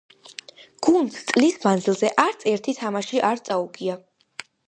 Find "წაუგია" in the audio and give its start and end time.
3.51-4.01